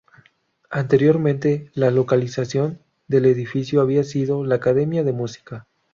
[0.71, 5.67] Anteriormente, la localización del edificio había sido la Academia de Música.